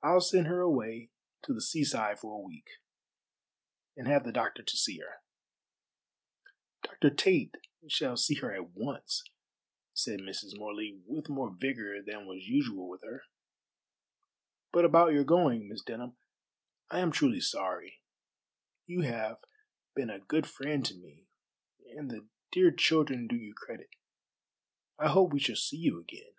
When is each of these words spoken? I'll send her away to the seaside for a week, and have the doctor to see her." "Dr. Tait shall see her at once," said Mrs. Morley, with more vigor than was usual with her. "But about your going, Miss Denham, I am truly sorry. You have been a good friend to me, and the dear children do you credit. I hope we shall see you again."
I'll 0.00 0.20
send 0.20 0.46
her 0.46 0.60
away 0.60 1.10
to 1.42 1.52
the 1.52 1.60
seaside 1.60 2.20
for 2.20 2.32
a 2.36 2.40
week, 2.46 2.68
and 3.96 4.06
have 4.06 4.22
the 4.22 4.30
doctor 4.30 4.62
to 4.62 4.76
see 4.76 4.98
her." 4.98 5.24
"Dr. 6.84 7.10
Tait 7.12 7.56
shall 7.88 8.16
see 8.16 8.36
her 8.36 8.54
at 8.54 8.70
once," 8.74 9.24
said 9.92 10.20
Mrs. 10.20 10.56
Morley, 10.56 11.02
with 11.04 11.28
more 11.28 11.52
vigor 11.52 12.00
than 12.00 12.28
was 12.28 12.46
usual 12.46 12.88
with 12.88 13.02
her. 13.02 13.24
"But 14.70 14.84
about 14.84 15.12
your 15.14 15.24
going, 15.24 15.68
Miss 15.68 15.82
Denham, 15.82 16.16
I 16.88 17.00
am 17.00 17.10
truly 17.10 17.40
sorry. 17.40 18.04
You 18.86 19.00
have 19.00 19.42
been 19.96 20.10
a 20.10 20.20
good 20.20 20.46
friend 20.46 20.86
to 20.86 20.94
me, 20.94 21.26
and 21.96 22.08
the 22.08 22.28
dear 22.52 22.70
children 22.70 23.26
do 23.26 23.34
you 23.34 23.52
credit. 23.52 23.90
I 24.96 25.08
hope 25.08 25.32
we 25.32 25.40
shall 25.40 25.56
see 25.56 25.76
you 25.76 25.98
again." 26.00 26.36